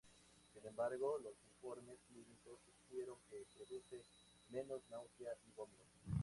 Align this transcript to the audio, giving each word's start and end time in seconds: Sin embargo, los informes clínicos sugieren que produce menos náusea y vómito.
Sin 0.51 0.65
embargo, 0.65 1.19
los 1.19 1.35
informes 1.45 1.99
clínicos 2.07 2.59
sugieren 2.89 3.13
que 3.29 3.45
produce 3.55 4.01
menos 4.49 4.81
náusea 4.89 5.33
y 5.47 5.51
vómito. 5.51 5.85